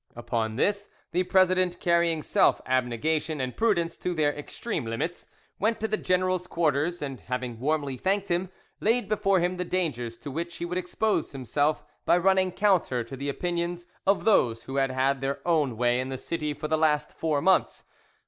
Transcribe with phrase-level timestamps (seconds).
[0.15, 5.27] Upon this, the president carrying self abnegation and prudence to their extreme limits,
[5.59, 10.17] went to the general's quarters, and having warmly thanked him, laid before him the dangers
[10.17, 14.77] to which he would expose himself by running counter to the opinions of those who
[14.77, 17.83] had had their own way in the city for the last four months.